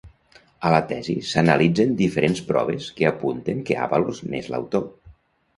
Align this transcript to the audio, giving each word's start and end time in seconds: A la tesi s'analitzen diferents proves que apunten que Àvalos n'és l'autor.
A 0.67 0.71
la 0.75 0.79
tesi 0.91 1.15
s'analitzen 1.31 1.93
diferents 2.01 2.41
proves 2.49 2.87
que 3.01 3.07
apunten 3.13 3.63
que 3.69 3.81
Àvalos 3.87 4.27
n'és 4.33 4.51
l'autor. 4.55 4.91